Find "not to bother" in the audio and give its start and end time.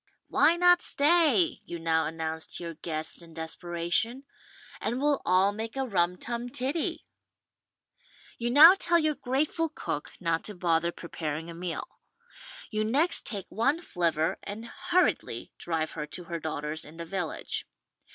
10.19-10.91